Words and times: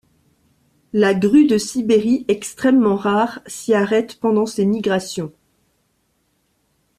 La 0.93 1.13
grue 1.13 1.45
de 1.45 1.59
Sibérie, 1.59 2.25
extrêmement 2.27 2.95
rare, 2.95 3.39
s'y 3.45 3.75
arrête 3.75 4.19
pendant 4.19 4.47
ses 4.47 4.65
migrations. 4.65 5.31